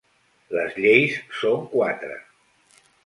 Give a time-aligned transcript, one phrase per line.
[0.53, 2.17] Les lleis són quatre.